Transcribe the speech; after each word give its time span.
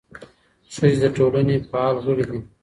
ښځې 0.73 0.97
د 1.03 1.05
ټولنې 1.17 1.55
فعاله 1.69 1.99
غړي 2.05 2.25
دي. 2.29 2.39